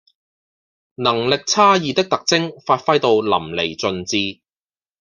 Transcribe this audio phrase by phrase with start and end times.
[0.95, 4.41] 能力差異的特徵發揮到淋漓盡致